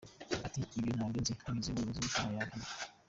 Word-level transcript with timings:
Ati 0.45 0.59
“Ibyo 0.77 0.91
ntabyo 0.97 1.19
nzi, 1.21 1.33
hagize 1.45 1.69
n’umuyobozi 1.71 1.99
ubikora 1.99 2.25
yabihanirwa. 2.25 2.69